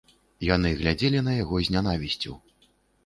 [0.47, 2.33] Яны глядзелі на яго з нянавісцю.